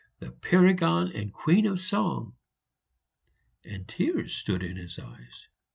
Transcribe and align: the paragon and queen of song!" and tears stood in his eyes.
the 0.17 0.31
paragon 0.31 1.11
and 1.13 1.31
queen 1.31 1.67
of 1.67 1.79
song!" 1.79 2.33
and 3.63 3.87
tears 3.87 4.33
stood 4.33 4.63
in 4.63 4.75
his 4.75 4.97
eyes. 4.97 5.47